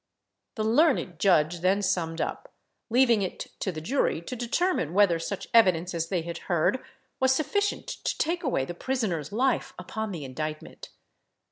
[0.55, 2.51] The learned judge then summed up,
[2.89, 6.83] leaving it to the jury to determine whether such evidence as they had heard
[7.19, 10.89] was sufficient to take away the prisoner's life upon the indictment.